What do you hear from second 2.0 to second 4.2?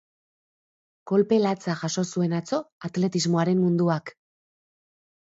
zuen atzo atletismoaren munduak.